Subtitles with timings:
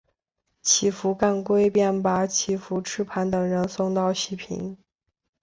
[0.63, 4.75] 乞伏干归便把乞伏炽磐等人送到西平。